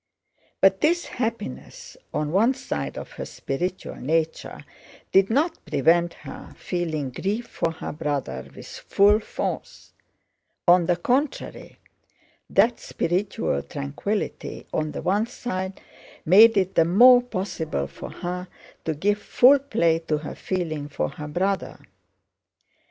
But 0.61 0.81
this 0.81 1.05
happiness 1.05 1.95
on 2.11 2.31
one 2.31 2.55
side 2.55 2.97
of 2.97 3.11
her 3.11 3.25
spiritual 3.25 3.97
nature 3.97 4.65
did 5.11 5.29
not 5.29 5.63
prevent 5.63 6.15
her 6.25 6.55
feeling 6.57 7.11
grief 7.11 7.45
for 7.45 7.71
her 7.73 7.91
brother 7.91 8.49
with 8.55 8.65
full 8.65 9.19
force; 9.19 9.91
on 10.67 10.87
the 10.87 10.95
contrary, 10.95 11.77
that 12.49 12.79
spiritual 12.79 13.61
tranquility 13.61 14.65
on 14.73 14.91
the 14.91 15.03
one 15.03 15.27
side 15.27 15.79
made 16.25 16.57
it 16.57 16.73
the 16.73 16.85
more 16.85 17.21
possible 17.21 17.85
for 17.85 18.09
her 18.09 18.47
to 18.85 18.95
give 18.95 19.19
full 19.21 19.59
play 19.59 19.99
to 19.99 20.17
her 20.17 20.33
feeling 20.33 20.89
for 20.89 21.09
her 21.09 21.27
brother. 21.27 21.79